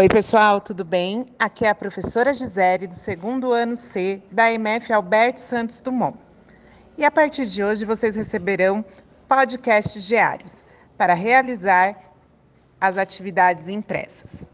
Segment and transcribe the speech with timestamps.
[0.00, 1.26] Oi, pessoal, tudo bem?
[1.38, 6.16] Aqui é a professora Gisele, do segundo ano C da MF Alberto Santos Dumont.
[6.96, 8.82] E a partir de hoje vocês receberão
[9.28, 10.64] podcasts diários
[10.96, 11.94] para realizar
[12.80, 14.46] as atividades impressas.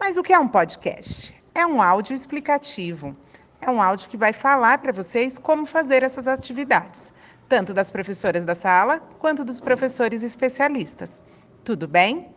[0.00, 1.38] Mas o que é um podcast?
[1.54, 3.14] É um áudio explicativo.
[3.60, 7.12] É um áudio que vai falar para vocês como fazer essas atividades,
[7.46, 11.20] tanto das professoras da sala quanto dos professores especialistas.
[11.62, 12.34] Tudo bem?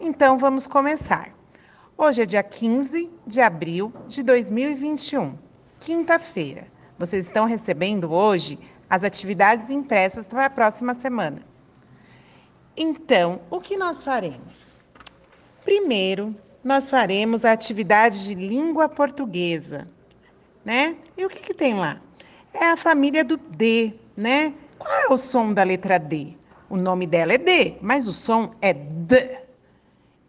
[0.00, 1.38] Então vamos começar.
[2.02, 5.36] Hoje é dia 15 de abril de 2021,
[5.80, 6.66] quinta-feira.
[6.98, 8.58] Vocês estão recebendo hoje
[8.88, 11.42] as atividades impressas para a próxima semana.
[12.74, 14.74] Então, o que nós faremos?
[15.62, 19.86] Primeiro, nós faremos a atividade de língua portuguesa,
[20.64, 20.96] né?
[21.18, 22.00] E o que, que tem lá?
[22.54, 24.54] É a família do D, né?
[24.78, 26.28] Qual é o som da letra D?
[26.70, 29.49] O nome dela é D, mas o som é D.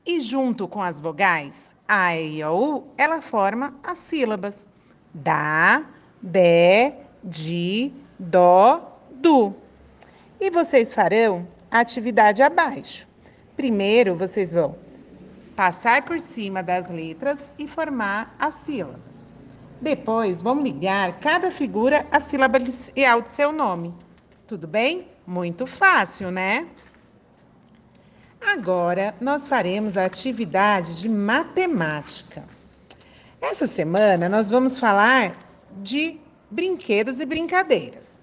[0.05, 1.53] E junto com as vogais
[1.87, 4.65] A, E, O, ela forma as sílabas
[5.13, 5.85] da,
[6.21, 6.93] de,
[7.23, 9.53] de, dó, du.
[10.39, 13.07] E vocês farão a atividade abaixo.
[13.55, 14.75] Primeiro, vocês vão
[15.55, 19.01] passar por cima das letras e formar as sílabas.
[19.79, 23.93] Depois, vão ligar cada figura à sílaba inicial de seu nome.
[24.47, 25.07] Tudo bem?
[25.27, 26.67] Muito fácil, né?
[28.41, 32.43] Agora, nós faremos a atividade de matemática.
[33.39, 35.37] Essa semana, nós vamos falar
[35.77, 38.19] de brinquedos e brincadeiras.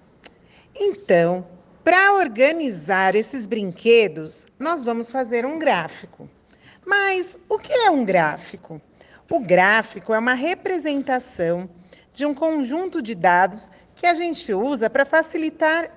[0.75, 1.47] Então,
[1.83, 6.29] para organizar esses brinquedos, nós vamos fazer um gráfico.
[6.85, 8.81] Mas o que é um gráfico?
[9.31, 11.69] O gráfico é uma representação
[12.13, 15.89] de um conjunto de dados que a gente usa para facilitar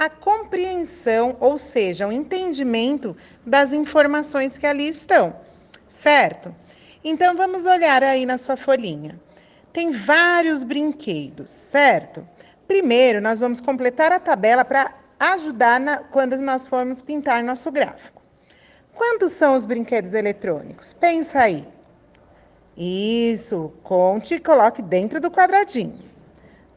[0.00, 5.36] a compreensão, ou seja, o entendimento das informações que ali estão,
[5.86, 6.54] certo?
[7.04, 9.20] Então vamos olhar aí na sua folhinha.
[9.74, 12.26] Tem vários brinquedos, certo?
[12.66, 18.22] Primeiro, nós vamos completar a tabela para ajudar na, quando nós formos pintar nosso gráfico.
[18.94, 20.94] Quantos são os brinquedos eletrônicos?
[20.94, 21.68] Pensa aí.
[22.74, 25.98] Isso, conte e coloque dentro do quadradinho.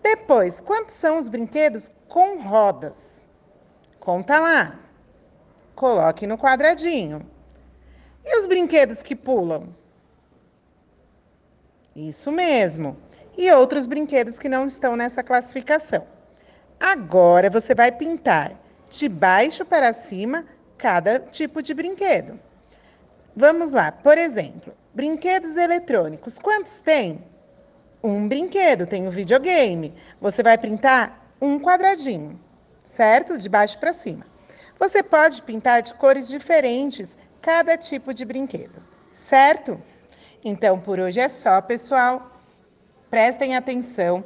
[0.04, 3.22] Depois, quantos são os brinquedos com rodas?
[4.02, 4.80] Conta lá.
[5.74, 7.26] Coloque no quadradinho.
[8.26, 9.74] E os brinquedos que pulam?
[11.96, 12.98] Isso mesmo.
[13.38, 16.06] E outros brinquedos que não estão nessa classificação.
[16.80, 18.60] Agora você vai pintar
[18.90, 20.46] de baixo para cima
[20.78, 22.38] cada tipo de brinquedo.
[23.36, 26.38] Vamos lá, por exemplo, brinquedos eletrônicos.
[26.38, 27.24] Quantos tem?
[28.04, 29.94] Um brinquedo, tem um videogame.
[30.20, 32.40] Você vai pintar um quadradinho,
[32.84, 33.38] certo?
[33.38, 34.26] De baixo para cima.
[34.78, 38.82] Você pode pintar de cores diferentes cada tipo de brinquedo,
[39.14, 39.80] certo?
[40.44, 42.32] Então, por hoje é só, pessoal.
[43.10, 44.24] Prestem atenção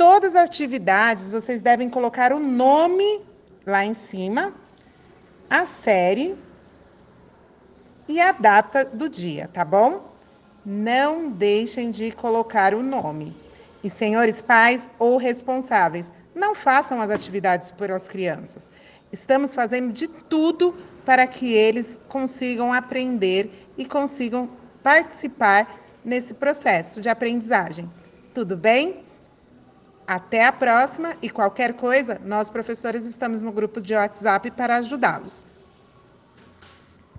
[0.00, 3.20] todas as atividades, vocês devem colocar o nome
[3.66, 4.54] lá em cima,
[5.48, 6.34] a série
[8.08, 10.09] e a data do dia, tá bom?
[10.64, 13.34] Não deixem de colocar o nome.
[13.82, 18.68] E senhores pais ou responsáveis, não façam as atividades pelas crianças.
[19.12, 24.48] Estamos fazendo de tudo para que eles consigam aprender e consigam
[24.82, 27.90] participar nesse processo de aprendizagem.
[28.34, 29.02] Tudo bem?
[30.06, 35.42] Até a próxima e qualquer coisa, nós professores estamos no grupo de WhatsApp para ajudá-los.